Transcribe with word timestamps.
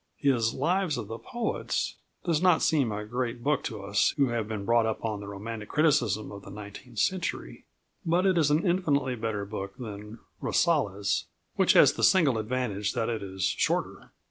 His 0.17 0.55
Lives 0.55 0.97
of 0.97 1.07
the 1.07 1.19
Poets 1.19 1.97
does 2.23 2.41
not 2.41 2.63
seem 2.63 2.91
a 2.91 3.05
great 3.05 3.43
book 3.43 3.63
to 3.65 3.83
us 3.83 4.15
who 4.17 4.29
have 4.29 4.47
been 4.47 4.65
brought 4.65 4.87
up 4.87 5.05
on 5.05 5.19
the 5.19 5.27
romantic 5.27 5.69
criticism 5.69 6.31
of 6.31 6.41
the 6.41 6.49
nineteenth 6.49 6.97
century, 6.97 7.65
but 8.03 8.25
it 8.25 8.35
is 8.35 8.49
an 8.49 8.65
infinitely 8.65 9.13
better 9.15 9.45
book 9.45 9.77
than 9.77 10.17
Rasselas, 10.41 11.25
which 11.55 11.73
has 11.73 11.93
the 11.93 12.03
single 12.03 12.39
advantage 12.39 12.93
that 12.93 13.09
it 13.09 13.21
is 13.21 13.43
shorter. 13.43 14.09